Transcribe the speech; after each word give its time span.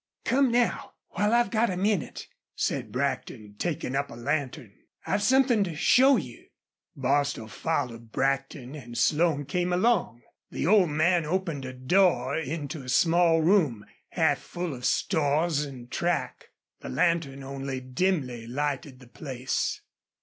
"Come 0.25 0.51
now 0.51 0.93
while 1.09 1.31
I've 1.31 1.51
got 1.51 1.69
a 1.69 1.77
minnit," 1.77 2.25
said 2.55 2.91
Brackton, 2.91 3.53
taking 3.59 3.95
up 3.95 4.09
a 4.09 4.15
lantern. 4.15 4.73
"I've 5.05 5.21
somethin' 5.21 5.63
to 5.65 5.75
show 5.75 6.17
you." 6.17 6.47
Bostil 6.95 7.47
followed 7.47 8.11
Brackton, 8.11 8.73
and 8.73 8.97
Slone 8.97 9.45
came 9.45 9.71
along. 9.71 10.23
The 10.49 10.65
old 10.65 10.89
man 10.89 11.23
opened 11.27 11.65
a 11.65 11.73
door 11.73 12.35
into 12.35 12.81
a 12.81 12.89
small 12.89 13.41
room, 13.43 13.85
half 14.09 14.39
full 14.39 14.73
of 14.73 14.85
stores 14.85 15.63
and 15.65 15.91
track. 15.91 16.47
The 16.79 16.89
lantern 16.89 17.43
only 17.43 17.79
dimly 17.79 18.47
lighted 18.47 19.01
the 19.01 19.07
place. 19.07 19.81